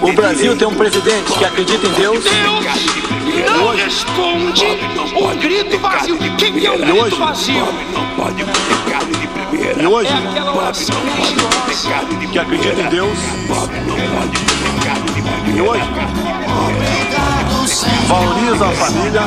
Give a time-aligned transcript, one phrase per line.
[0.00, 0.58] O Brasil direito.
[0.58, 2.24] tem um presidente que acredita em Deus.
[3.56, 4.64] não responde
[5.16, 6.18] o grito vazio.
[6.36, 7.64] Quem é o E grito hoje, vazio?
[7.64, 9.82] pobre não pode ter carne de primeira.
[9.82, 11.88] E hoje, É aquela oração não pode ter religiosa.
[11.90, 12.88] carne de que acredita em.
[12.88, 13.18] Deus.
[13.48, 15.56] Pobre não pode ter carne de primeira.
[15.56, 15.84] E hoje,
[18.08, 19.20] valoriza a família.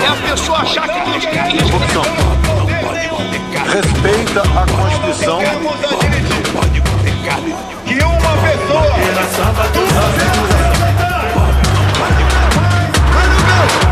[0.00, 1.72] É a pessoa achar que Deus quer isso.
[1.72, 2.02] Corrupção.
[3.72, 5.40] Respeita a Constituição
[7.84, 8.82] que uma pessoa.
[9.72, 10.68] Duas pessoas.
[11.98, 12.14] Mas,
[13.10, 13.87] mas, mas,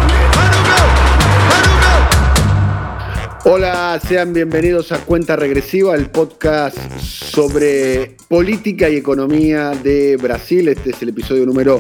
[3.48, 10.66] Hola, sean bienvenidos a Cuenta Regresiva, el podcast sobre política y economía de Brasil.
[10.66, 11.78] Este es el episodio número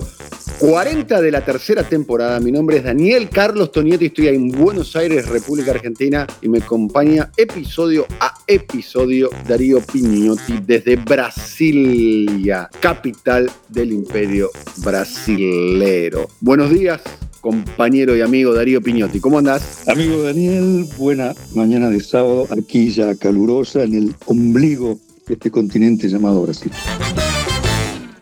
[0.60, 2.38] 40 de la tercera temporada.
[2.38, 6.58] Mi nombre es Daniel Carlos Tonieto y estoy en Buenos Aires, República Argentina, y me
[6.58, 14.52] acompaña episodio a episodio Darío Piñotti desde Brasilia, capital del imperio
[14.84, 16.28] brasilero.
[16.38, 17.02] Buenos días,
[17.46, 19.20] compañero y amigo Darío Piñotti.
[19.20, 19.86] ¿Cómo andás?
[19.86, 26.08] Amigo Daniel, buena mañana de sábado, aquí ya calurosa en el ombligo de este continente
[26.08, 26.72] llamado Brasil.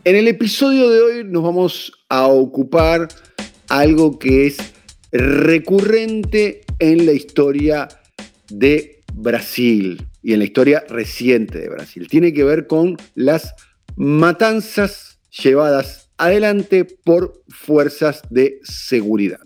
[0.04, 3.08] En el episodio de hoy nos vamos a ocupar
[3.70, 4.58] algo que es
[5.10, 7.88] recurrente en la historia
[8.50, 12.08] de Brasil y en la historia reciente de Brasil.
[12.08, 13.54] Tiene que ver con las
[13.96, 19.40] matanzas llevadas adelante por fuerzas de seguridad.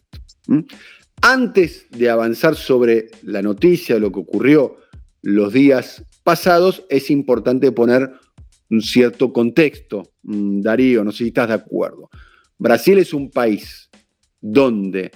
[1.20, 4.76] Antes de avanzar sobre la noticia lo que ocurrió
[5.22, 8.12] los días pasados, es importante poner
[8.70, 10.12] un cierto contexto.
[10.22, 12.10] Mm, Darío, no sé si estás de acuerdo.
[12.58, 13.88] Brasil es un país
[14.40, 15.10] donde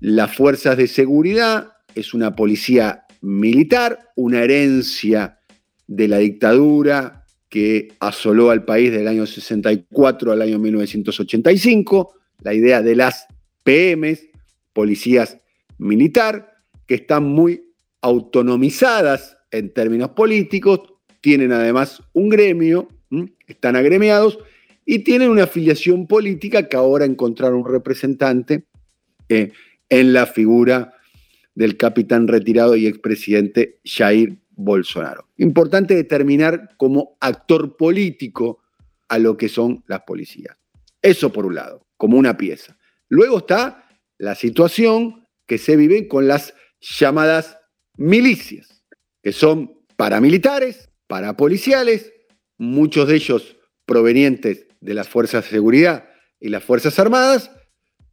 [0.00, 5.38] las fuerzas de seguridad es una policía militar, una herencia
[5.86, 7.23] de la dictadura
[7.54, 13.28] que asoló al país del año 64 al año 1985, la idea de las
[13.62, 14.26] PMs,
[14.72, 15.38] policías
[15.78, 16.56] militar,
[16.88, 17.62] que están muy
[18.00, 20.80] autonomizadas en términos políticos,
[21.20, 22.88] tienen además un gremio,
[23.46, 24.40] están agremiados
[24.84, 28.64] y tienen una afiliación política que ahora encontraron un representante
[29.28, 29.52] eh,
[29.90, 30.94] en la figura
[31.54, 35.28] del capitán retirado y expresidente Jair Bolsonaro.
[35.36, 38.60] Importante determinar como actor político
[39.08, 40.56] a lo que son las policías.
[41.02, 42.76] Eso por un lado, como una pieza.
[43.08, 43.88] Luego está
[44.18, 47.58] la situación que se vive con las llamadas
[47.96, 48.84] milicias,
[49.22, 52.12] que son paramilitares, parapoliciales,
[52.56, 56.08] muchos de ellos provenientes de las fuerzas de seguridad
[56.40, 57.50] y las fuerzas armadas,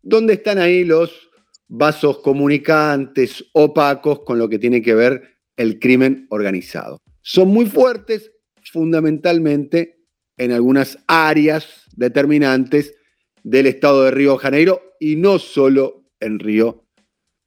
[0.02, 1.30] donde están ahí los
[1.68, 6.98] vasos comunicantes opacos con lo que tiene que ver el crimen organizado.
[7.22, 8.32] Son muy fuertes
[8.72, 10.02] fundamentalmente
[10.38, 12.96] en algunas áreas determinantes
[13.44, 16.86] del estado de Río de Janeiro y no solo en Río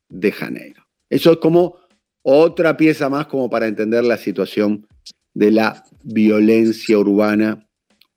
[0.09, 0.85] de Janeiro.
[1.09, 1.79] Eso es como
[2.23, 4.87] otra pieza más como para entender la situación
[5.35, 7.69] de la violencia urbana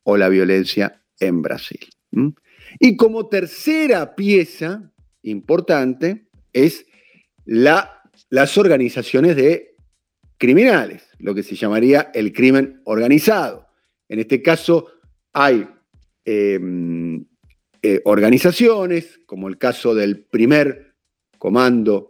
[0.04, 1.80] o la violencia en Brasil.
[2.80, 4.92] Y como tercera pieza
[5.24, 6.86] importante es
[7.46, 9.76] la, las organizaciones de
[10.38, 13.68] criminales, lo que se llamaría el crimen organizado.
[14.10, 14.88] En este caso
[15.34, 15.68] hay
[16.26, 16.60] eh,
[17.84, 20.96] eh, organizaciones, como el caso del primer
[21.38, 22.10] comando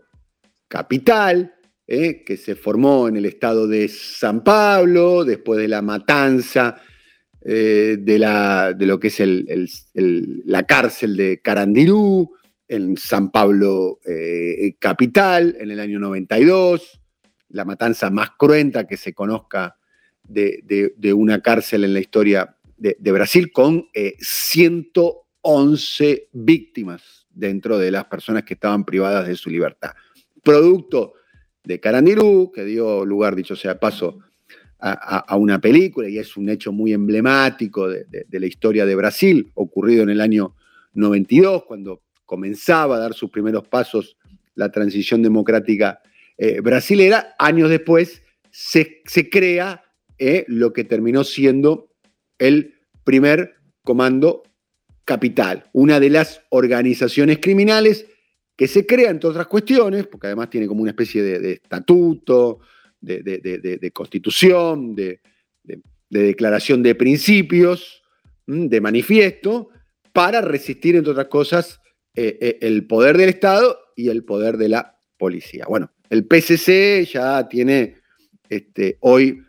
[0.67, 1.53] capital,
[1.85, 6.81] eh, que se formó en el estado de San Pablo, después de la matanza
[7.41, 9.21] eh, de, lo que es
[10.45, 12.31] la cárcel de Carandirú,
[12.69, 13.99] en San Pablo
[14.79, 17.01] capital, en el año 92,
[17.49, 19.77] la matanza más cruenta que se conozca
[20.23, 23.89] de, una cárcel en la historia de, Brasil, con
[24.19, 29.91] 111 víctimas dentro de las personas que estaban privadas de su libertad.
[30.43, 31.13] Producto
[31.63, 34.19] de Carandirú, que dio lugar, dicho sea paso,
[34.79, 38.95] a, una película y es un hecho muy emblemático de, de, de, la historia de
[38.95, 40.55] Brasil, ocurrido en el año
[40.93, 44.17] 92, cuando comenzaba a dar sus primeros pasos
[44.53, 45.99] la transición democrática
[46.37, 47.35] eh, brasilera.
[47.39, 49.83] Años después se, se crea
[50.17, 51.91] eh, lo que terminó siendo
[52.39, 54.43] el primer comando
[55.05, 58.05] capital, una de las organizaciones criminales
[58.57, 62.59] que se crea, entre otras cuestiones, porque además tiene como una especie de, estatuto,
[62.99, 65.21] de, constitución, de,
[65.63, 68.01] de- de declaración de principios,
[68.47, 68.67] ¿m?
[68.69, 69.69] de manifiesto,
[70.13, 71.79] para resistir, entre otras cosas,
[72.15, 75.65] eh, el poder del Estado y el poder de la policía.
[75.67, 77.95] Bueno, el PCC ya tiene,
[78.49, 79.41] este, hoy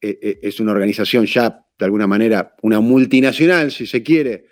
[0.00, 4.46] eh, eh, es una organización ya, de alguna manera, una multinacional, si se quiere,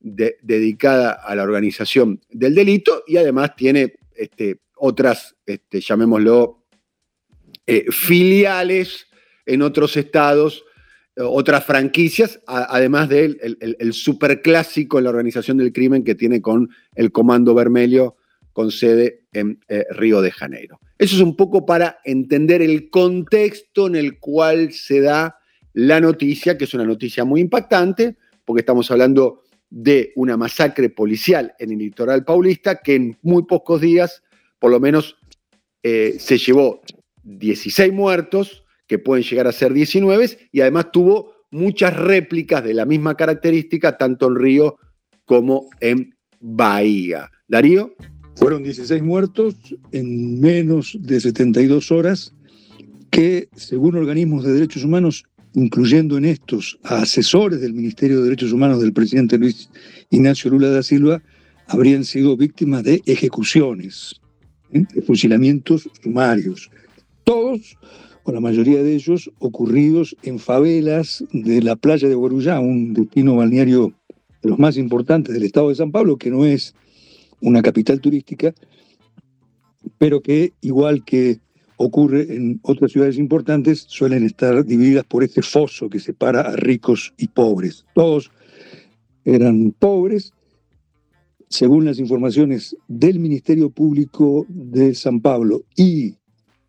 [0.00, 6.66] de- dedicada a la organización del delito y además tiene este, otras, este, llamémoslo,
[7.66, 9.06] eh, filiales
[9.46, 10.64] en otros estados,
[11.16, 16.68] otras franquicias, además del el, el- superclásico en la organización del crimen que tiene con
[16.96, 18.16] el Comando Vermelho
[18.52, 20.80] con sede en Río de Janeiro.
[20.98, 25.38] Eso es un poco para entender el contexto en el cual se da
[25.72, 31.52] la noticia, que es una noticia muy impactante, porque estamos hablando de una masacre policial
[31.58, 34.22] en el litoral paulista que en muy pocos días,
[34.60, 35.16] por lo menos,
[35.82, 36.80] eh, se llevó
[37.24, 42.84] 16 muertos, que pueden llegar a ser 19, y además tuvo muchas réplicas de la
[42.84, 44.76] misma característica, tanto en Río
[45.24, 47.30] como en Bahía.
[47.48, 47.94] Darío.
[48.36, 49.54] Fueron 16 muertos
[49.92, 52.34] en menos de 72 horas
[53.10, 58.52] que, según organismos de derechos humanos, incluyendo en estos a asesores del Ministerio de Derechos
[58.52, 59.70] Humanos del presidente Luis
[60.10, 61.22] Ignacio Lula da Silva,
[61.68, 64.20] habrían sido víctimas de ejecuciones,
[64.72, 64.84] ¿eh?
[64.92, 66.70] de fusilamientos sumarios.
[67.22, 67.78] Todos,
[68.24, 73.36] o la mayoría de ellos, ocurridos en favelas de la playa de Guarujá, un destino
[73.36, 73.94] balneario
[74.42, 76.74] de los más importantes del estado de San Pablo, que no es
[77.44, 78.54] una capital turística,
[79.98, 81.40] pero que, igual que
[81.76, 87.12] ocurre en otras ciudades importantes, suelen estar divididas por este foso que separa a ricos
[87.18, 87.84] y pobres.
[87.94, 88.30] Todos
[89.24, 90.32] eran pobres,
[91.48, 96.14] según las informaciones del Ministerio Público de San Pablo y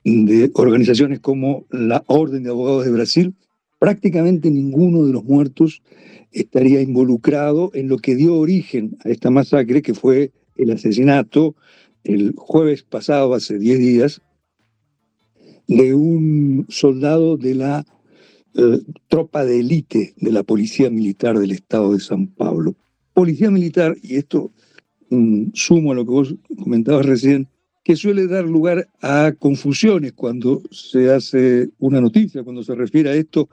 [0.03, 3.33] de organizaciones como la Orden de Abogados de Brasil,
[3.79, 5.81] prácticamente ninguno de los muertos
[6.31, 11.55] estaría involucrado en lo que dio origen a esta masacre, que fue el asesinato
[12.05, 14.21] el jueves pasado, hace 10 días,
[15.67, 17.85] de un soldado de la
[18.53, 22.75] eh, tropa de élite de la Policía Militar del Estado de San Pablo.
[23.13, 24.51] Policía Militar, y esto
[25.09, 27.47] mm, sumo a lo que vos comentabas recién,
[27.83, 33.15] que suele dar lugar a confusiones cuando se hace una noticia, cuando se refiere a
[33.15, 33.49] esto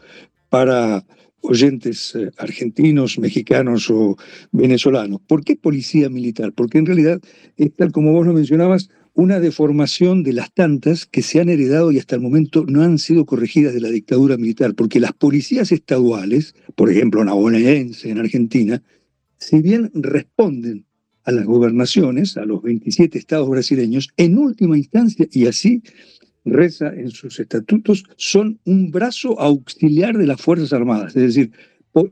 [0.48, 1.04] para
[1.42, 4.16] oyentes eh, argentinos, mexicanos o
[4.52, 5.20] venezolanos.
[5.26, 6.52] ¿Por qué policía militar?
[6.52, 7.20] Porque en realidad
[7.56, 11.92] es tal como vos lo mencionabas, una deformación de las tantas que se han heredado
[11.92, 15.70] y hasta el momento no han sido corregidas de la dictadura militar, porque las policías
[15.70, 18.82] estaduales, por ejemplo, la bonaerense en Argentina,
[19.36, 20.86] si bien responden
[21.24, 25.82] a las gobernaciones, a los 27 estados brasileños, en última instancia, y así
[26.44, 31.16] reza en sus estatutos, son un brazo auxiliar de las Fuerzas Armadas.
[31.16, 31.52] Es decir,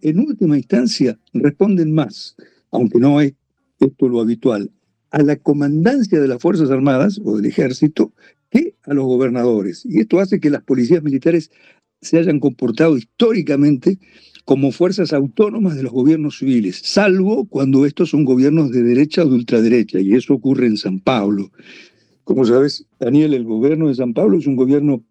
[0.03, 2.37] en última instancia responden más,
[2.71, 3.35] aunque no es
[3.81, 4.71] esto lo habitual,
[5.11, 8.12] a la comandancia de las Fuerzas Armadas o del Ejército
[8.50, 9.85] que a los gobernadores.
[9.87, 11.50] Y esto hace que las policías militares
[12.00, 13.99] se hayan comportado históricamente
[14.44, 19.29] como fuerzas autónomas de los gobiernos civiles, salvo cuando estos son gobiernos de derecha o
[19.29, 21.53] de ultraderecha, y eso ocurre en San Pablo.
[22.31, 25.03] Como sabes, Daniel, el gobierno de San Pablo es un gobierno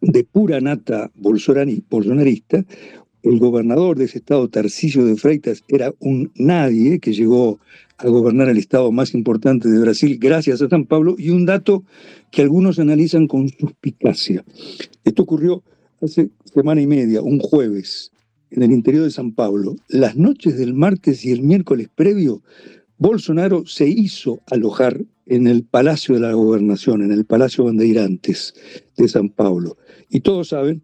[0.00, 2.64] de pura nata bolsonari- bolsonarista.
[3.22, 7.60] El gobernador de ese estado, Tarcisio de Freitas, era un nadie que llegó
[7.98, 11.84] a gobernar el estado más importante de Brasil gracias a San Pablo, y un dato
[12.30, 14.42] que algunos analizan con suspicacia.
[15.04, 15.62] Esto ocurrió
[16.00, 18.10] hace semana y media, un jueves,
[18.50, 19.76] en el interior de San Pablo.
[19.88, 22.40] Las noches del martes y el miércoles previo,
[22.98, 28.54] Bolsonaro se hizo alojar en el Palacio de la Gobernación, en el Palacio Bandeirantes
[28.96, 29.76] de San Pablo.
[30.08, 30.82] Y todos saben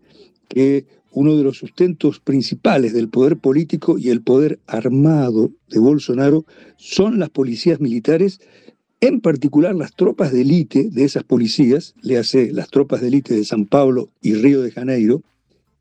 [0.48, 6.44] que uno de los sustentos principales del poder político y el poder armado de Bolsonaro
[6.76, 8.40] son las policías militares,
[9.00, 13.44] en particular las tropas de élite de esas policías, léase las tropas de élite de
[13.44, 15.22] San Pablo y Río de Janeiro,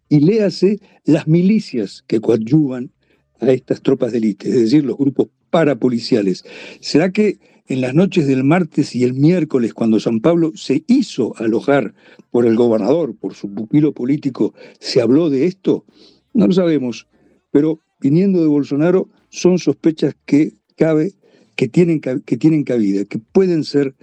[0.07, 2.91] y léase las milicias que coadyuvan
[3.39, 6.43] a estas tropas de élite, es decir, los grupos parapoliciales.
[6.79, 11.33] ¿Será que en las noches del martes y el miércoles, cuando San Pablo se hizo
[11.37, 11.93] alojar
[12.31, 15.85] por el gobernador, por su pupilo político, se habló de esto?
[16.33, 17.07] No lo sabemos,
[17.51, 21.13] pero viniendo de Bolsonaro son sospechas que cabe,
[21.55, 23.93] que tienen, que tienen cabida, que pueden ser,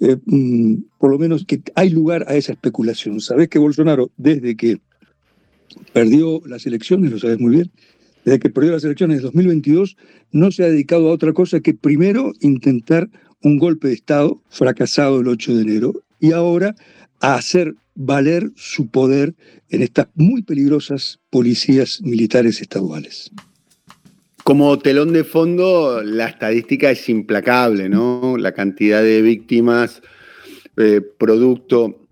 [0.00, 3.20] eh, mm, por lo menos que hay lugar a esa especulación.
[3.20, 4.78] Sabés que Bolsonaro, desde que
[5.92, 7.70] perdió las elecciones, lo sabes muy bien,
[8.28, 9.96] desde que perdió las elecciones de 2022,
[10.32, 13.08] no se ha dedicado a otra cosa que primero intentar
[13.42, 16.74] un golpe de Estado fracasado el 8 de enero y ahora
[17.20, 19.34] a hacer valer su poder
[19.70, 23.30] en estas muy peligrosas policías militares estaduales.
[24.44, 28.36] Como telón de fondo, la estadística es implacable, ¿no?
[28.36, 30.02] La cantidad de víctimas
[30.76, 32.06] eh, producto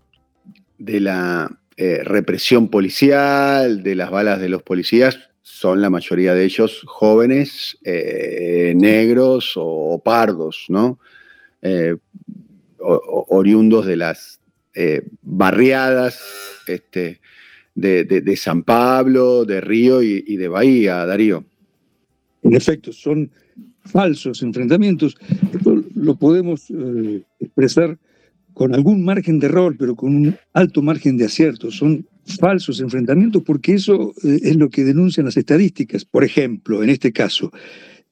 [0.79, 5.26] de la eh, represión policial, de las balas de los policías,
[5.59, 10.99] son la mayoría de ellos jóvenes, eh, negros o, pardos, ¿no?
[12.79, 14.39] oriundos de las
[15.21, 16.21] barriadas
[16.67, 17.19] este,
[17.75, 21.43] de, San Pablo, de Río y de Bahía, Darío.
[22.43, 23.29] En efecto, son
[23.83, 25.17] falsos enfrentamientos.
[25.95, 27.97] Lo podemos eh, expresar
[28.53, 31.71] con algún margen de error, pero con un alto margen de acierto.
[31.71, 36.05] Son falsos enfrentamientos porque eso eh, es lo que denuncian las estadísticas.
[36.05, 37.51] Por ejemplo, en este caso,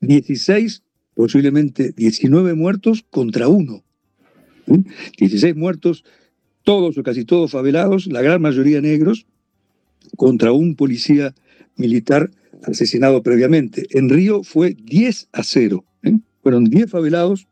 [0.02, 3.84] 16, posiblemente 19 muertos contra uno.
[5.20, 6.04] 16 muertos,
[6.64, 9.28] todos o casi todos favelados, la gran mayoría negros,
[10.18, 11.36] contra un policía
[11.76, 12.32] militar
[12.64, 13.86] asesinado previamente.
[13.92, 15.86] En Río fue 10 a 0.
[16.04, 16.18] ¿eh?
[16.42, 17.48] Fueron 10 favelados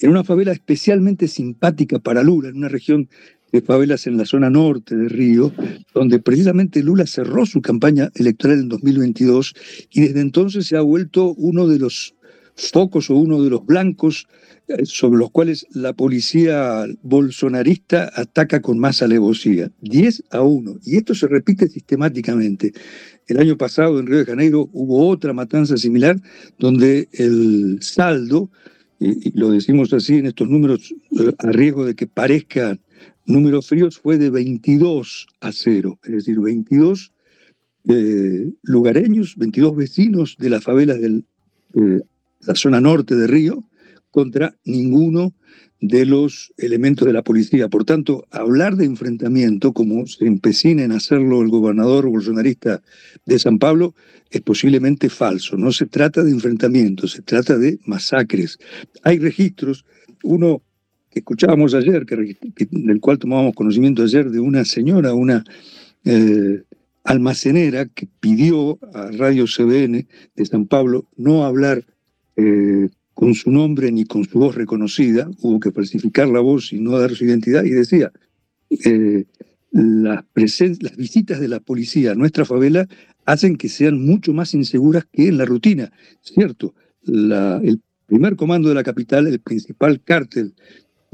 [0.00, 3.08] en una favela especialmente simpática para Lula, en una región
[3.54, 5.52] de favelas en la zona norte de Río,
[5.94, 9.54] donde precisamente Lula cerró su campaña electoral en 2022
[9.92, 12.16] y desde entonces se ha vuelto uno de los
[12.56, 14.26] focos o uno de los blancos
[14.66, 19.70] eh, sobre los cuales la policía bolsonarista ataca con más alevosía.
[19.82, 20.80] 10 a 1.
[20.84, 22.72] Y esto se repite sistemáticamente.
[23.28, 26.20] El año pasado en Río de Janeiro hubo otra matanza similar
[26.58, 28.50] donde el saldo,
[28.98, 32.80] y, lo decimos así en estos números eh, a riesgo de que parezcan
[33.24, 35.98] números fríos, fue de 22 a 0.
[36.04, 37.12] Es decir, 22
[37.88, 41.22] eh, lugareños, 22 vecinos de las favelas de
[42.40, 43.64] la zona norte de Río,
[44.10, 45.34] contra ninguno
[45.80, 47.68] de los elementos de la policía.
[47.68, 52.80] Por tanto, hablar de enfrentamiento, como se empecina en hacerlo el gobernador bolsonarista
[53.26, 53.94] de San Pablo,
[54.30, 55.56] es posiblemente falso.
[55.56, 58.58] No se trata de enfrentamiento, se trata de masacres.
[59.02, 59.84] Hay registros,
[60.22, 60.62] uno
[61.20, 62.36] escuchábamos ayer, que,
[62.70, 65.44] del cual tomábamos conocimiento ayer, de una señora, una
[66.04, 66.62] eh,
[67.04, 71.84] almacenera que pidió a Radio CBN de San Pablo no hablar
[72.36, 76.80] eh, con su nombre ni con su voz reconocida, hubo que falsificar la voz y
[76.80, 78.12] no dar su identidad, y decía,
[78.84, 79.24] eh,
[79.70, 80.24] las
[80.96, 82.88] visitas de la policía a nuestra favela
[83.24, 85.92] hacen que sean mucho más inseguras que en la rutina.
[86.20, 86.74] Cierto,
[87.06, 90.54] el primer comando de la capital, el principal cártel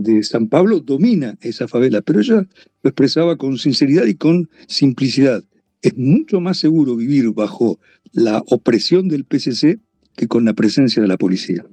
[0.03, 2.47] de San Pablo, domina esa favela, pero ella
[2.83, 5.45] lo expresaba con sinceridad y con simplicidad.
[5.83, 7.79] Es mucho más seguro vivir bajo
[8.13, 9.79] la opresión del PCC
[10.17, 11.65] que con la presencia de la policía.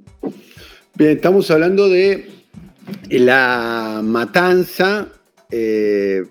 [0.95, 2.27] Bien, estamos hablando de
[3.09, 5.09] la matanza,
[5.51, 6.23] eh,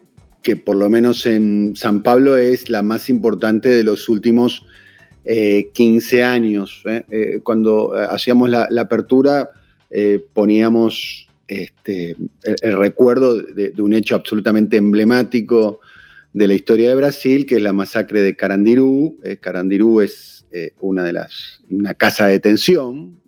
[0.42, 4.64] que por lo menos en San Pablo es la más importante de los últimos
[5.24, 6.82] 15 eh, años.
[6.86, 7.40] ¿eh?
[7.42, 9.50] cuando hacíamos la, apertura
[10.32, 15.80] poníamos este, el, recuerdo de, un hecho absolutamente emblemático
[16.32, 19.18] de la historia de Brasil, que es la masacre de Carandirú.
[19.40, 20.46] Carandirú es
[20.80, 23.20] una de las una casa de detención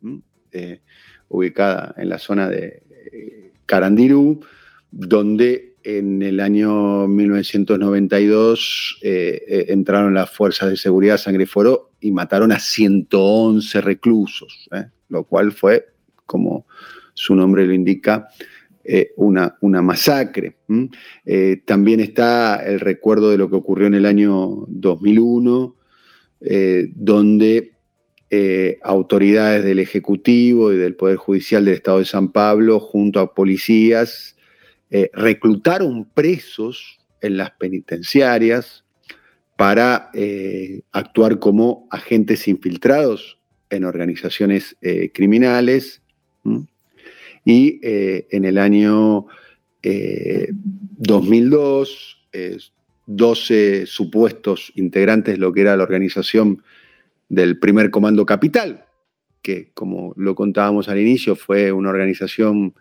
[1.29, 2.83] ubicada en la zona de
[3.13, 4.41] eh, Carandirú,
[4.91, 12.11] donde en el año 1992 eh, eh, entraron las fuerzas de seguridad Sangre Foro y
[12.11, 14.69] mataron a 111 reclusos,
[15.09, 15.87] lo cual fue,
[16.27, 16.67] como
[17.19, 18.29] su nombre lo indica,
[19.17, 20.57] una, una, masacre.
[21.67, 25.77] también está el recuerdo de lo que ocurrió en el año 2001,
[26.95, 27.79] donde
[28.31, 33.33] eh, autoridades del Ejecutivo y del Poder Judicial del Estado de San Pablo, junto a
[33.33, 34.37] policías,
[34.91, 38.85] eh, reclutaron presos en las penitenciarias
[39.57, 43.39] para eh, actuar como agentes infiltrados
[43.71, 44.77] en organizaciones
[45.15, 46.03] criminales.
[47.51, 49.27] Y en el año
[49.83, 52.19] 2002,
[53.09, 56.63] 12 supuestos integrantes de lo que era la organización
[57.31, 58.85] del primer Comando Capital,
[59.41, 62.75] que como lo contábamos al inicio, fue una organización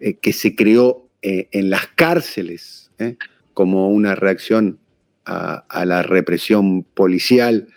[0.00, 3.16] eh, que se creó eh, en las cárceles eh,
[3.54, 4.80] como una reacción
[5.24, 7.68] a, la represión policial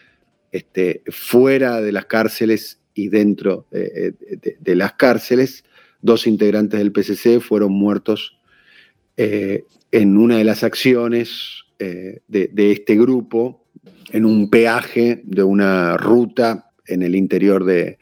[0.51, 5.65] este, fuera de las cárceles y dentro de, las cárceles.
[6.01, 8.37] Dos integrantes del PCC fueron muertos
[9.17, 13.61] en una de las acciones de este grupo
[14.11, 17.97] en un peaje de una ruta en el interior de,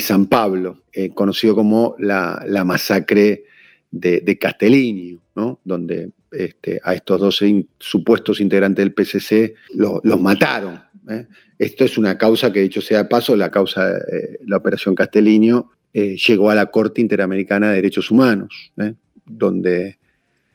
[0.00, 3.44] San Pablo, eh, conocido como la, masacre
[3.90, 5.60] de, Castellini, ¿no?
[5.64, 7.42] donde este, a estos dos
[7.78, 10.82] supuestos integrantes del PCC lo- los mataron.
[11.08, 11.26] ¿eh?
[11.58, 15.72] Esto es una causa que, dicho sea de paso, la causa, eh, la operación Castellino,
[15.94, 18.94] eh, llegó a la Corte Interamericana de Derechos Humanos, ¿eh?
[19.24, 19.98] donde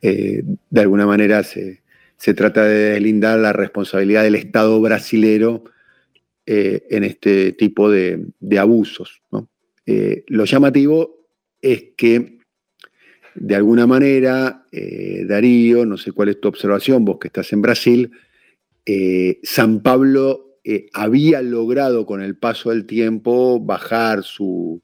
[0.02, 1.82] eh, de alguna manera se,
[2.36, 5.66] trata de deslindar la responsabilidad del Estado brasilero
[6.46, 8.26] en este tipo de,
[8.60, 9.22] abusos.
[10.28, 11.28] lo llamativo
[11.62, 12.40] es que,
[13.36, 14.66] de alguna manera,
[15.26, 18.12] Darío, no sé cuál es tu observación, vos que estás en Brasil,
[19.42, 20.60] San Pablo
[20.94, 24.82] había logrado con el paso del tiempo bajar su,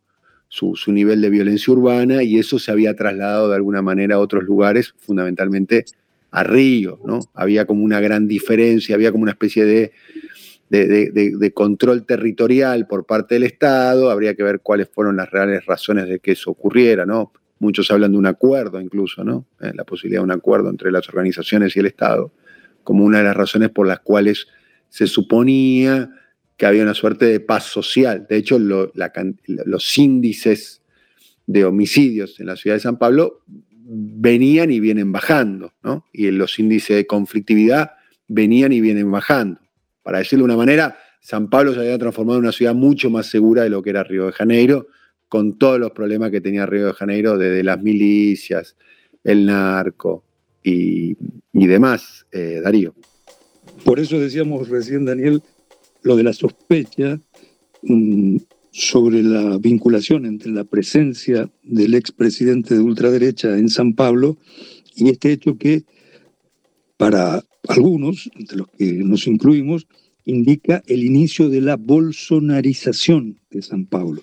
[0.50, 4.44] su, nivel de violencia urbana y eso se había trasladado de alguna manera a otros
[4.44, 5.86] lugares, fundamentalmente
[6.32, 7.20] a Río, ¿no?
[7.34, 9.92] Había como una gran diferencia, había como una especie de-
[10.70, 16.08] de control territorial por parte del Estado, habría que ver cuáles fueron las reales razones
[16.08, 17.32] de que eso ocurriera, ¿no?
[17.60, 19.46] Muchos hablan de un acuerdo incluso, ¿no?
[19.62, 22.32] Eh, la posibilidad de un acuerdo entre las organizaciones y el Estado,
[22.84, 24.48] como una de las razones por las cuales
[24.90, 26.10] se suponía
[26.60, 28.28] que había una suerte de paz social.
[28.30, 30.82] De hecho, los índices
[31.48, 36.06] de homicidios en la ciudad de San Pablo venían y vienen bajando, ¿no?
[36.12, 37.92] Y los índices de conflictividad
[38.28, 39.62] venían y vienen bajando.
[40.04, 43.28] Para decirlo de una manera, San Pablo se había transformado en una ciudad mucho más
[43.28, 44.88] segura de lo que era Río de Janeiro,
[45.30, 48.76] con todos los problemas que tenía Río de Janeiro, desde las milicias,
[49.24, 50.26] el narco
[50.62, 51.16] y,
[51.54, 52.94] y demás, eh, Darío.
[53.86, 55.42] Por eso decíamos recién, Daniel,
[56.02, 57.20] lo de la sospecha
[57.84, 58.38] mm,
[58.72, 64.38] sobre la vinculación entre la presencia del expresidente de ultraderecha en San Pablo
[64.96, 65.84] y este hecho que
[66.98, 69.88] para algunos, entre los que nos incluimos,
[70.26, 74.22] indica el inicio de la bolsonarización de San Pablo.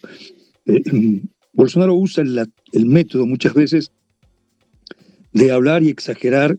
[0.67, 3.91] Eh, mm, Bolsonaro usa el método muchas veces
[5.33, 6.59] de hablar y exagerar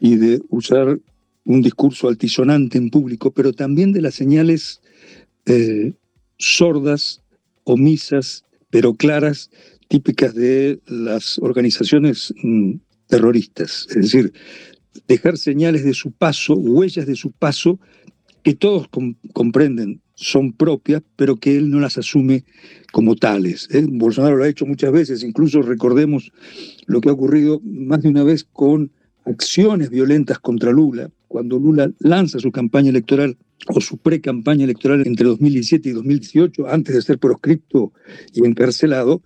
[0.00, 1.00] y de usar
[1.44, 4.80] un discurso altisonante en público, pero también de las señales
[5.46, 5.92] eh,
[6.38, 7.22] sordas,
[7.64, 9.50] omisas, pero claras,
[9.88, 12.74] típicas de las organizaciones mm,
[13.08, 13.86] terroristas.
[13.90, 14.32] Es decir,
[15.06, 17.78] dejar señales de su paso, huellas de su paso,
[18.42, 22.44] que todos com- comprenden son propias, pero que él no las asume
[22.92, 23.68] como tales.
[23.72, 23.84] ¿eh?
[23.88, 26.30] Bolsonaro lo ha hecho muchas veces, incluso recordemos
[26.86, 28.92] lo que ha ocurrido más de una vez con
[29.24, 35.26] acciones violentas contra Lula, cuando Lula lanza su campaña electoral o su pre-campaña electoral entre
[35.26, 37.92] 2017 y 2018, antes de ser proscripto
[38.32, 39.20] y encarcelado,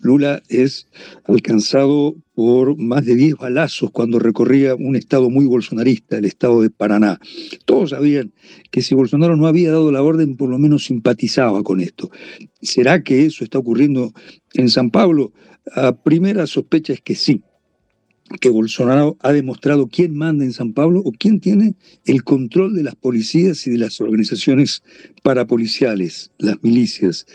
[0.00, 0.88] Lula es
[1.22, 6.70] alcanzado por más de 10 balazos cuando recorría un estado muy bolsonarista, el estado de
[6.70, 7.20] Paraná.
[7.64, 8.32] Todos sabían
[8.72, 12.10] que si Bolsonaro no había dado la orden, por lo menos simpatizaba con esto.
[12.60, 14.12] ¿Será que eso está ocurriendo
[14.54, 15.32] en San Pablo?
[15.76, 17.44] A primera sospecha es que sí,
[18.40, 22.82] que Bolsonaro ha demostrado quién manda en San Pablo o quién tiene el control de
[22.82, 24.82] las policías y de las organizaciones
[25.22, 27.26] parapoliciales, las milicias.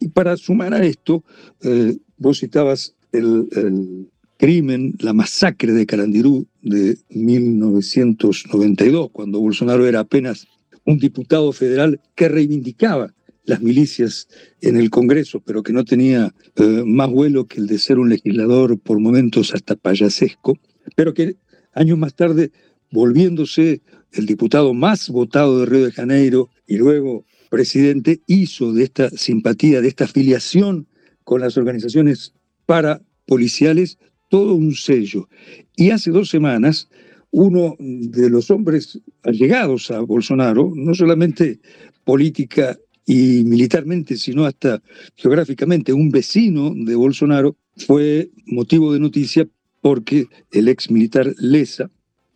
[0.00, 1.24] Y para sumar a esto,
[1.62, 10.00] eh, vos citabas el, el crimen, la masacre de Carandirú de 1992, cuando Bolsonaro era
[10.00, 10.48] apenas
[10.84, 13.14] un diputado federal que reivindicaba
[13.44, 14.28] las milicias
[14.60, 18.08] en el Congreso, pero que no tenía eh, más vuelo que el de ser un
[18.08, 20.58] legislador por momentos hasta payasesco,
[20.96, 21.36] pero que
[21.74, 22.52] años más tarde,
[22.90, 23.80] volviéndose
[24.12, 29.80] el diputado más votado de Río de Janeiro y luego presidente, hizo de esta simpatía,
[29.80, 30.86] de esta afiliación
[31.24, 32.32] con las organizaciones
[32.66, 35.28] parapoliciales, todo un sello.
[35.76, 36.88] Y hace dos semanas,
[37.30, 41.60] uno de los hombres allegados a Bolsonaro, no solamente
[42.04, 44.82] política y militarmente, sino hasta
[45.16, 49.48] geográficamente, un vecino de Bolsonaro, fue motivo de noticia
[49.80, 51.90] porque el ex militar Lesa,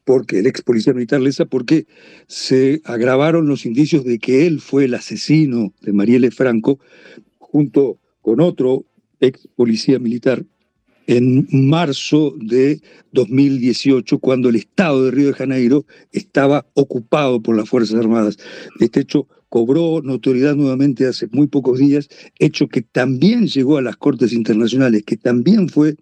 [0.05, 1.87] porque el ex policía militar Lesa, porque
[2.27, 6.81] se agravaron los indicios de que él fue el asesino de Marielle Franco,
[7.39, 8.85] junto con otro
[9.21, 10.45] ex policía militar,
[11.07, 12.81] en marzo de
[13.13, 18.39] 2018, cuando el estado de Río de Janeiro estaba ocupado por las Fuerzas Armadas.
[18.81, 23.97] Este hecho cobró notoriedad nuevamente hace muy pocos días, hecho que también llegó a las
[23.97, 25.97] Cortes Internacionales, que también fue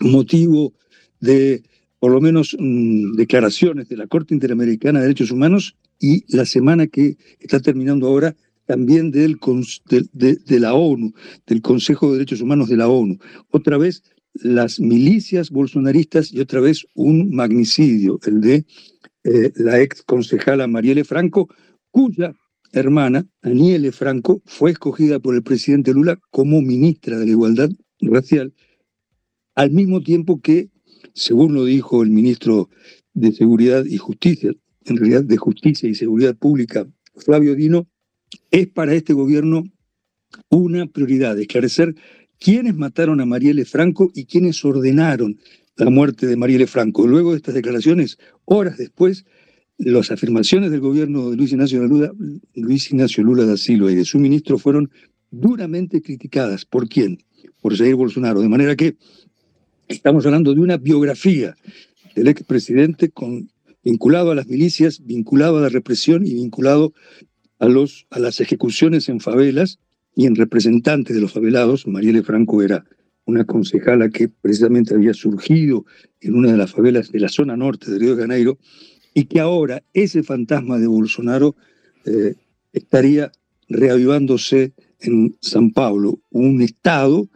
[0.00, 0.72] motivo
[1.20, 1.62] de,
[2.00, 6.88] por lo menos, mmm, declaraciones de la Corte Interamericana de Derechos Humanos y la semana
[6.88, 9.28] que está terminando ahora también de,
[10.58, 11.14] la ONU,
[11.46, 13.16] del Consejo de Derechos Humanos de la ONU.
[13.52, 14.02] Otra vez
[14.34, 18.64] las milicias bolsonaristas y otra vez un magnicidio, el de
[19.22, 21.48] eh, la ex concejala Marielle Franco,
[21.92, 22.34] cuya
[22.80, 28.54] hermana, Aniele Franco, fue escogida por el presidente Lula como ministra de la Igualdad Racial,
[29.54, 30.70] al mismo tiempo que,
[31.14, 32.68] según lo dijo el ministro
[33.14, 34.52] de Seguridad y Justicia,
[34.84, 36.86] en realidad de Justicia y Seguridad Pública,
[37.16, 37.88] Flavio Dino,
[38.50, 39.64] es para este gobierno
[40.50, 41.94] una prioridad, esclarecer
[42.38, 45.38] quiénes mataron a Marielle Franco y quiénes ordenaron
[45.76, 47.06] la muerte de Marielle Franco.
[47.06, 49.24] Luego de estas declaraciones, horas después,
[49.78, 52.12] las afirmaciones del gobierno de Luis Ignacio Lula,
[52.54, 54.90] Luis Ignacio Lula da Silva y de su ministro fueron
[55.30, 56.64] duramente criticadas.
[56.64, 57.18] ¿Por quién?
[57.60, 58.40] Por Jair Bolsonaro.
[58.40, 58.96] De manera que
[59.88, 61.56] estamos hablando de una biografía
[62.14, 63.50] del expresidente con,
[63.84, 66.94] vinculado a las milicias, vinculado a la represión y vinculado
[67.58, 69.78] a, los, a las ejecuciones en favelas
[70.14, 71.86] y en representantes de los favelados.
[71.86, 72.86] Marielle Franco era
[73.26, 75.84] una concejala que precisamente había surgido
[76.20, 78.58] en una de las favelas de la zona norte de Río de Janeiro
[79.16, 81.56] y que ahora ese fantasma de Bolsonaro
[82.04, 82.34] eh,
[82.74, 83.32] estaría
[83.66, 87.26] reavivándose en San Pablo, un estado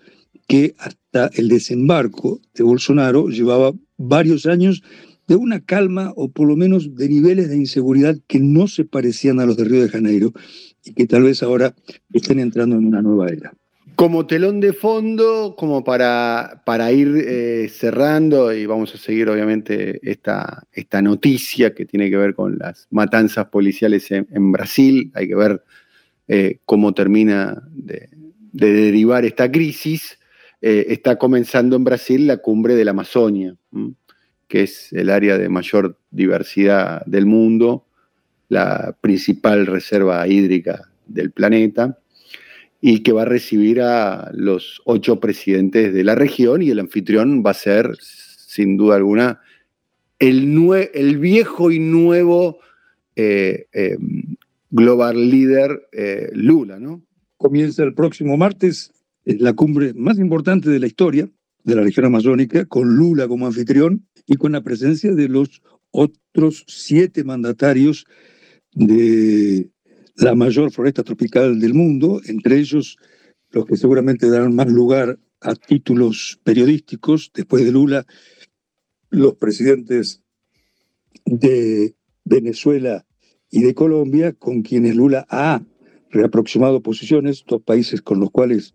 [0.47, 4.83] que hasta el desembarco de Bolsonaro llevaba varios años
[5.27, 9.41] de una calma o por lo menos de niveles de inseguridad que no se parecían
[9.41, 10.35] a los de Río de Janeiro
[10.85, 11.75] y que tal vez ahora
[12.13, 13.55] estén entrando en una nueva era.
[14.01, 20.01] Como telón de fondo, como para, para ir eh, cerrando, y vamos a seguir obviamente
[20.11, 25.35] esta, esta noticia que tiene que ver con las matanzas policiales en, Brasil, hay que
[25.35, 25.63] ver
[26.29, 28.09] eh, cómo termina de,
[28.53, 30.19] derivar esta crisis.
[30.63, 33.55] Eh, está comenzando en Brasil la cumbre de la Amazonia,
[34.49, 37.85] que es el área de mayor diversidad del mundo,
[38.49, 41.99] la principal reserva hídrica del planeta
[42.81, 47.43] y que va a recibir a los ocho presidentes de la región y el anfitrión
[47.45, 49.41] va a ser, sin duda alguna,
[50.19, 52.59] el, viejo y nuevo
[53.17, 53.97] eh, eh,
[54.71, 57.03] global leader eh, Lula, ¿no?
[57.37, 58.93] Comienza el próximo martes
[59.25, 61.29] la cumbre más importante de la historia
[61.65, 66.65] de la región amazónica, con Lula como anfitrión y con la presencia de los otros
[66.67, 68.07] siete mandatarios
[68.73, 69.69] de
[70.17, 72.97] la mayor floresta tropical del mundo, entre ellos
[73.51, 78.07] los que seguramente darán más lugar a títulos periodísticos, después de Lula,
[79.11, 80.23] los presidentes
[81.25, 81.95] de
[82.25, 83.07] Venezuela
[83.51, 85.63] y de Colombia, con quienes Lula ha
[86.11, 88.73] reaproximado posiciones, dos países con los cuales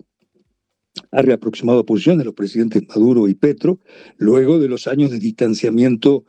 [1.11, 3.79] ha reaproximado posiciones, los presidentes Maduro y Petro,
[4.17, 6.25] luego de los años de distanciamiento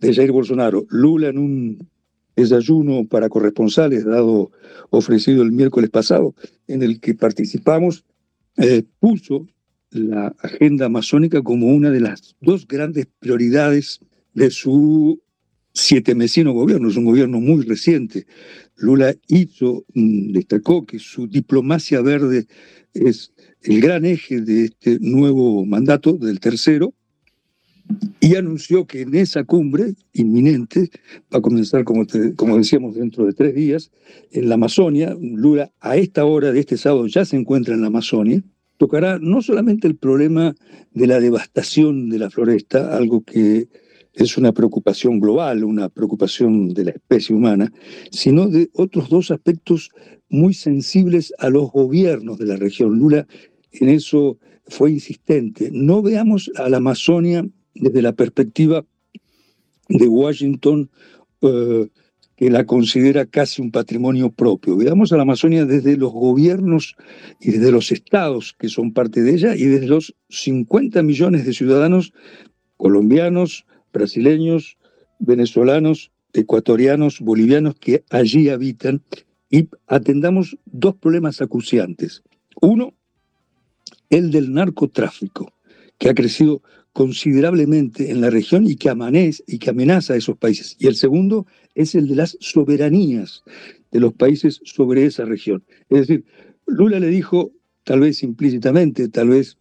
[0.00, 0.86] de Jair Bolsonaro.
[0.88, 1.90] Lula en un
[2.36, 4.50] desayuno para corresponsales dado
[4.90, 6.34] ofrecido el miércoles pasado,
[6.68, 8.04] en el que participamos,
[8.58, 9.46] eh, puso
[9.90, 14.00] la agenda amazónica como una de las dos grandes prioridades
[14.34, 15.20] de su
[15.72, 16.88] siete mesino gobierno.
[16.88, 18.26] Es un gobierno muy reciente.
[18.76, 22.46] Lula hizo, mm, destacó que su diplomacia verde
[22.94, 26.94] es el gran eje de este nuevo mandato, del tercero,
[28.20, 30.90] y anunció que en esa cumbre inminente,
[31.32, 33.92] va a comenzar, como, como decíamos, dentro de tres días,
[34.32, 37.86] en la Amazonia, Lula a esta hora de este sábado ya se encuentra en la
[37.88, 38.42] Amazonia,
[38.78, 40.54] tocará no solamente el problema
[40.92, 43.68] de la devastación de la floresta, algo que
[44.12, 47.72] es una preocupación global, una preocupación de la especie humana,
[48.10, 49.90] sino de otros dos aspectos
[50.28, 52.98] muy sensibles a los gobiernos de la región.
[52.98, 53.26] Lula
[53.72, 55.70] en eso fue insistente.
[55.72, 57.46] No veamos a la Amazonia
[57.80, 58.84] desde la perspectiva
[59.88, 60.90] de Washington,
[61.42, 61.88] eh,
[62.36, 64.76] que la considera casi un patrimonio propio.
[64.76, 66.94] Veamos a la Amazonia desde los gobiernos
[67.40, 71.54] y desde los estados que son parte de ella y desde los 50 millones de
[71.54, 72.12] ciudadanos
[72.76, 74.76] colombianos, brasileños,
[75.18, 79.02] venezolanos, ecuatorianos, bolivianos que allí habitan
[79.50, 82.22] y atendamos dos problemas acuciantes.
[82.60, 82.92] Uno,
[84.10, 85.52] el del narcotráfico,
[85.98, 86.62] que ha crecido
[86.96, 90.76] considerablemente en la región y que, amanece, y que amenaza a esos países.
[90.78, 93.42] Y el segundo es el de las soberanías
[93.92, 95.62] de los países sobre esa región.
[95.90, 96.24] Es decir,
[96.66, 97.52] Lula le dijo,
[97.84, 99.58] tal vez implícitamente, tal vez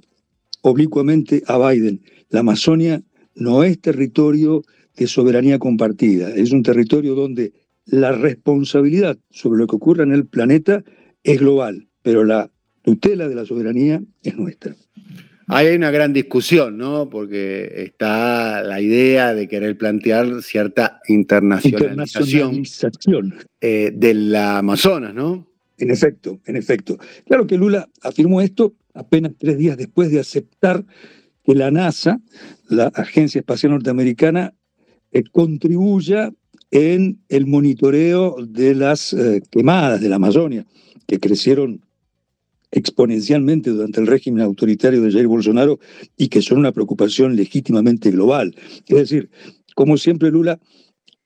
[0.62, 3.04] oblicuamente a Biden, la Amazonia
[3.36, 4.64] no es territorio
[4.96, 7.52] de soberanía compartida, es un territorio donde
[7.84, 10.86] la responsabilidad sobre lo que ocurra en el planeta
[11.22, 12.50] es global, pero la
[12.82, 14.74] tutela de la soberanía es nuestra.
[15.48, 17.08] Ahí hay una gran discusión, ¿no?
[17.10, 22.64] Porque está la idea de querer plantear cierta internacionalización,
[23.62, 25.48] eh, del Amazonas, ¿no?
[25.78, 26.98] En efecto, en efecto.
[27.28, 30.84] Claro que Lula afirmó esto apenas tres días después de aceptar
[31.44, 32.20] que la NASA,
[32.68, 34.54] la Agencia Espacial Norteamericana,
[35.12, 36.32] eh, contribuya
[36.72, 40.66] en el monitoreo de las eh, quemadas de la Amazonia,
[41.08, 41.82] que crecieron
[42.76, 45.80] exponencialmente durante el régimen autoritario de Jair Bolsonaro
[46.18, 48.54] y que son una preocupación legítimamente global.
[48.88, 49.30] Es decir,
[49.76, 50.60] como siempre Lula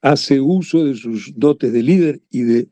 [0.00, 2.68] hace uso de sus dotes de líder y de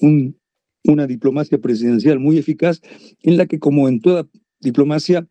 [0.00, 0.38] un,
[0.84, 2.80] una diplomacia presidencial muy eficaz
[3.20, 4.26] en la que, como en toda
[4.60, 5.28] diplomacia,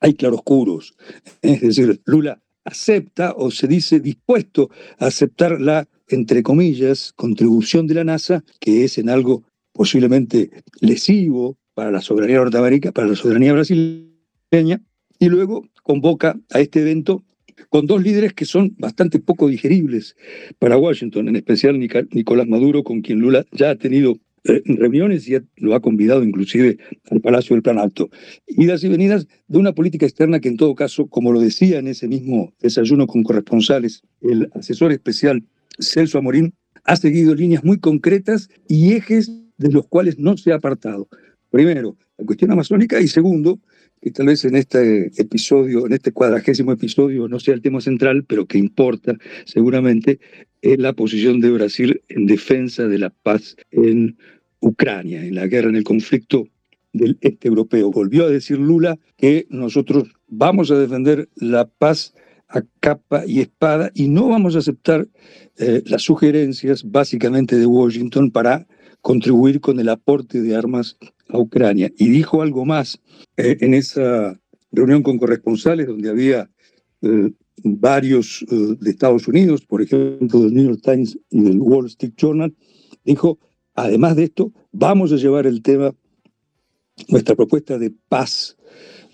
[0.00, 0.94] hay claroscuros.
[1.40, 7.94] Es decir, Lula acepta o se dice dispuesto a aceptar la, entre comillas, contribución de
[7.94, 13.52] la NASA, que es en algo posiblemente lesivo para la soberanía norteamericana, para la soberanía
[13.52, 14.80] brasileña,
[15.18, 17.24] y luego convoca a este evento
[17.68, 20.16] con dos líderes que son bastante poco digeribles
[20.58, 25.38] para Washington, en especial Nicolás Maduro, con quien Lula ya ha tenido eh, reuniones y
[25.56, 26.78] lo ha convidado inclusive
[27.10, 28.10] al Palacio del Plan Alto.
[28.48, 31.86] Idas y venidas de una política externa que en todo caso, como lo decía en
[31.86, 35.44] ese mismo desayuno con corresponsales, el asesor especial
[35.78, 36.54] Celso Amorín
[36.84, 41.08] ha seguido líneas muy concretas y ejes de los cuales no se ha apartado.
[41.52, 43.60] Primero, la cuestión amazónica y segundo,
[44.00, 48.24] que tal vez en este episodio, en este cuadragésimo episodio no sea el tema central,
[48.24, 50.18] pero que importa seguramente,
[50.62, 54.16] es la posición de Brasil en defensa de la paz en
[54.60, 56.48] Ucrania, en la guerra, en el conflicto
[56.94, 57.90] del este europeo.
[57.90, 62.14] Volvió a decir Lula que nosotros vamos a defender la paz
[62.48, 65.06] a capa y espada y no vamos a aceptar
[65.58, 68.66] eh, las sugerencias básicamente de Washington para
[69.02, 70.96] contribuir con el aporte de armas
[71.28, 71.92] a Ucrania.
[71.98, 73.00] Y dijo algo más
[73.36, 76.50] eh, en esa reunión con corresponsales donde había
[77.02, 77.32] eh,
[77.64, 82.14] varios eh, de Estados Unidos, por ejemplo del New York Times y del Wall Street
[82.16, 82.54] Journal,
[83.04, 83.38] dijo,
[83.74, 85.94] además de esto, vamos a llevar el tema,
[87.08, 88.56] nuestra propuesta de paz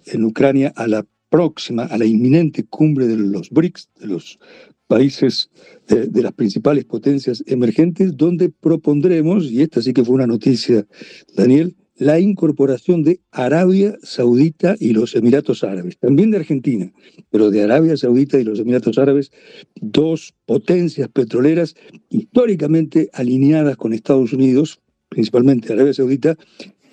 [0.06, 4.38] en Ucrania a la próxima, a la inminente cumbre de los BRICS, de los
[4.88, 5.50] países
[5.86, 10.86] de las principales potencias emergentes, donde propondremos, y esta sí que fue una noticia,
[11.36, 16.92] Daniel, la incorporación de Arabia Saudita y los Emiratos Árabes, también de Argentina,
[17.30, 19.32] pero de Arabia Saudita y los Emiratos Árabes,
[19.74, 21.74] dos potencias petroleras
[22.08, 26.36] históricamente alineadas con Estados Unidos, principalmente Arabia Saudita,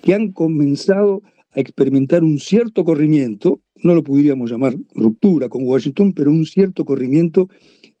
[0.02, 6.12] que han comenzado a experimentar un cierto corrimiento, no lo podríamos llamar ruptura con Washington,
[6.12, 7.48] pero un cierto corrimiento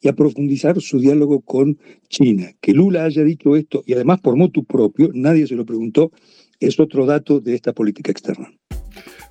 [0.00, 1.78] y a profundizar su diálogo con
[2.08, 2.50] China.
[2.60, 6.12] Que Lula haya dicho esto, y además por motu propio, nadie se lo preguntó,
[6.60, 8.50] es otro dato de esta política externa.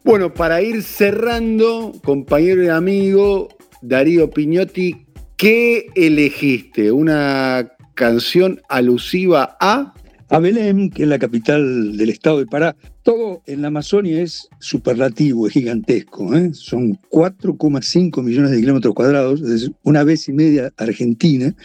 [0.03, 3.49] Bueno, para ir cerrando, compañero y amigo
[3.81, 6.91] Darío Piñotti, ¿qué elegiste?
[6.91, 9.93] ¿Una canción alusiva a?
[10.29, 12.75] A Belém, que es la capital del estado de Pará.
[13.03, 16.35] Todo en la Amazonia es superlativo, es gigantesco.
[16.35, 16.51] ¿eh?
[16.53, 21.55] Son 4,5 millones de kilómetros cuadrados, es una vez y media Argentina,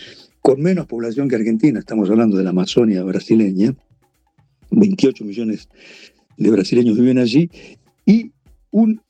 [0.40, 1.78] con menos población que Argentina.
[1.78, 3.74] Estamos hablando de la Amazonia brasileña.
[4.70, 5.68] 28 millones
[6.36, 7.50] de brasileños viven allí,
[8.06, 8.32] y
[8.70, 9.00] un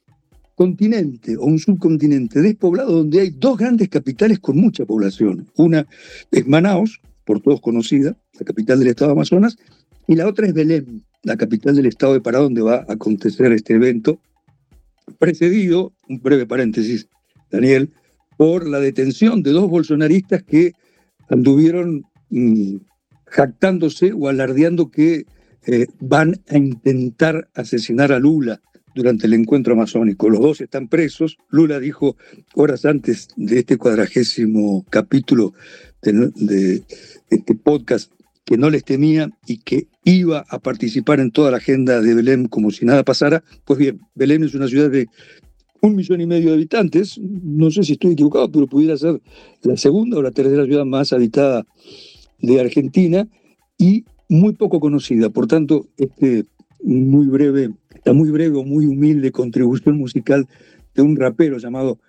[0.55, 5.49] continente o un subcontinente despoblado donde hay dos grandes capitales con mucha población.
[5.57, 5.87] Una
[6.31, 9.59] es Manaus, por todos conocida, la capital del estado de Amazonas,
[10.07, 13.53] y la otra es Belém, la capital del estado de Pará, donde va a acontecer
[13.53, 14.21] este evento,
[15.19, 17.09] precedido, un breve paréntesis,
[17.51, 17.91] Daniel,
[18.37, 20.73] por la detención de dos bolsonaristas que
[21.29, 22.77] anduvieron mm,
[23.27, 25.27] jactándose o alardeando que
[25.67, 28.61] eh, van a intentar asesinar a Lula
[28.95, 30.29] durante el encuentro amazónico.
[30.29, 31.39] Los dos están presos.
[31.51, 32.17] Lula dijo
[32.55, 35.53] horas antes de este cuadragésimo capítulo
[36.03, 36.83] de,
[37.29, 38.13] este podcast
[38.51, 42.49] que no les temía y que iba a participar en toda la agenda de Belém
[42.49, 43.45] como si nada pasara.
[43.65, 45.07] Pues bien, Belém es una ciudad de
[45.83, 47.17] un millón y medio de habitantes.
[47.21, 49.23] No sé si estoy equivocado, pero pudiera ser
[49.63, 51.65] la segunda o la tercera ciudad más habitada
[52.41, 53.29] de Argentina.
[53.79, 55.31] Y muy poco conocida.
[55.31, 56.45] Por tanto, este
[56.83, 60.49] muy breve, esta muy breve o muy humilde contribución musical
[60.97, 62.01] de un rapero llamado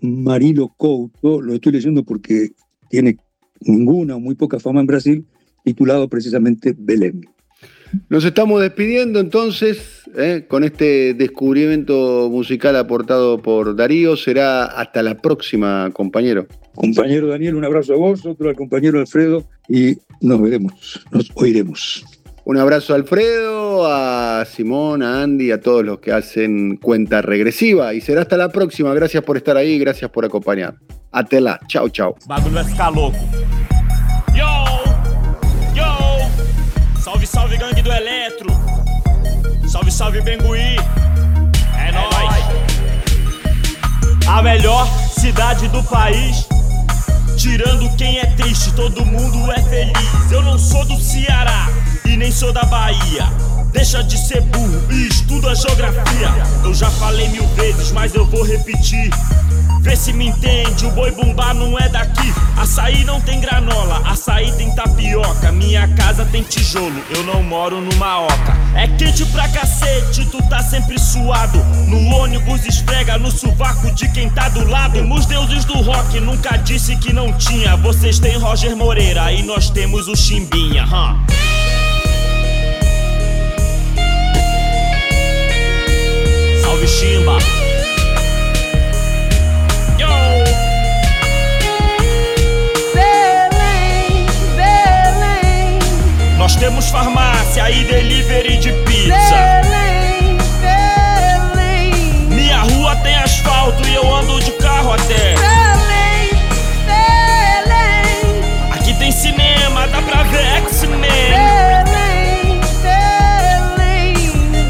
[0.00, 2.50] Marilo Couto, lo estoy leyendo porque
[2.88, 3.16] tiene
[3.62, 5.26] ninguna o muy poca fama en Brasil,
[5.68, 7.20] titulado precisamente Belém.
[8.08, 10.44] Nos estamos despidiendo entonces ¿eh?
[10.48, 14.16] con este descubrimiento musical aportado por Darío.
[14.16, 16.46] Será hasta la próxima, compañero.
[16.74, 22.04] Compañero Daniel, un abrazo a vos, otro al compañero Alfredo y nos veremos, nos oiremos.
[22.44, 27.92] Un abrazo a Alfredo, a Simón, a Andy, a todos los que hacen cuenta regresiva.
[27.92, 28.94] Y será hasta la próxima.
[28.94, 30.76] Gracias por estar ahí, gracias por acompañar.
[31.12, 32.16] Atela, chao, chao.
[32.26, 33.12] Salve,
[39.98, 40.76] Salve, Bengui.
[41.76, 42.44] É nóis.
[44.28, 46.46] A melhor cidade do país.
[47.36, 50.30] Tirando quem é triste, todo mundo é feliz.
[50.30, 51.66] Eu não sou do Ceará
[52.04, 53.26] e nem sou da Bahia.
[53.72, 56.28] Deixa de ser burro e estuda geografia.
[56.62, 59.10] Eu já falei mil vezes, mas eu vou repetir.
[59.80, 62.32] Vê se me entende, o boi bumbá não é daqui.
[62.56, 65.52] Açaí não tem granola, açaí tem tapioca.
[65.52, 68.56] Minha casa tem tijolo, eu não moro numa oca.
[68.74, 71.58] É quente pra cacete, tu tá sempre suado.
[71.86, 75.00] No ônibus esfrega no sovaco de quem tá do lado.
[75.12, 77.76] Os deuses do rock nunca disse que não tinha.
[77.76, 81.16] Vocês têm Roger Moreira e nós temos o Chimbinha, huh?
[86.62, 87.57] Salve Chimba!
[89.98, 90.08] Yo!
[92.94, 95.78] Belém, Belém,
[96.36, 99.60] Nós temos farmácia e delivery de pizza.
[99.62, 101.92] Belém, Belém,
[102.28, 105.34] Minha rua tem asfalto e eu ando de carro até.
[105.34, 106.30] Belém,
[106.86, 111.08] Belém, Aqui tem cinema, dá pra ver X-Men.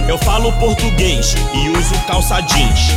[0.09, 2.93] Eu falo português e uso calça jeans.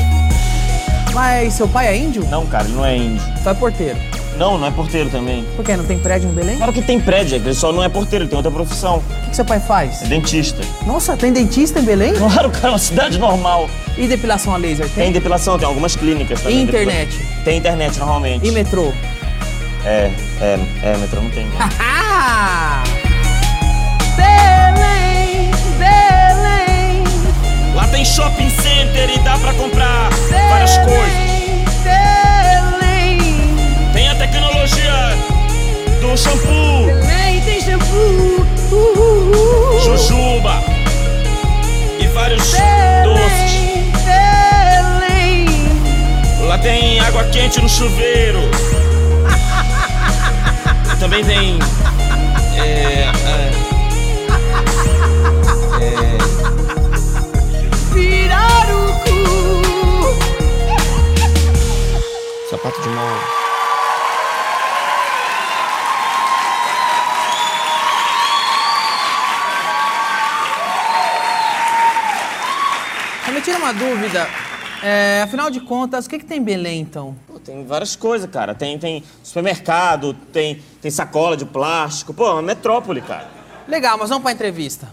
[1.14, 2.26] Mas seu pai é índio?
[2.30, 3.24] Não, cara, ele não é índio.
[3.44, 3.98] Tu é porteiro.
[4.38, 5.46] Não, não é porteiro também.
[5.56, 5.76] Por quê?
[5.76, 6.58] Não tem prédio em Belém?
[6.58, 8.98] Claro que tem prédio, ele só não é porteiro, ele tem outra profissão.
[8.98, 10.02] O que, que seu pai faz?
[10.02, 10.62] É dentista.
[10.86, 12.14] Nossa, tem dentista em Belém?
[12.16, 13.70] Claro, cara, é uma cidade normal.
[13.98, 14.86] E depilação a laser?
[14.88, 15.12] Tem Tem?
[15.12, 16.60] depilação, tem algumas clínicas também.
[16.60, 17.20] E internet?
[17.44, 18.48] Tem internet normalmente.
[18.48, 18.92] E metrô?
[19.86, 21.46] É, é, é, metrô não tem.
[21.46, 22.92] não.
[27.92, 30.10] tem shopping center e dá pra comprar
[30.50, 31.32] várias coisas.
[33.94, 35.18] Tem a tecnologia
[36.00, 39.82] do shampoo, Belém tem shampoo, uh, uh, uh.
[39.84, 40.64] jujuba
[42.00, 42.52] e vários
[43.04, 43.62] doces.
[46.48, 48.40] Lá tem água quente no chuveiro.
[51.00, 51.60] Também tem.
[52.58, 53.61] É, é,
[62.62, 63.18] Sapato de mão.
[73.26, 74.30] Mas me tira uma dúvida.
[74.84, 77.16] É, afinal de contas, o que, que tem em Belém, então?
[77.28, 78.54] Pô, tem várias coisas, cara.
[78.54, 82.14] Tem, tem supermercado, tem, tem sacola de plástico.
[82.14, 83.28] Pô, é uma metrópole, cara.
[83.68, 84.88] Legal, mas vamos pra entrevista.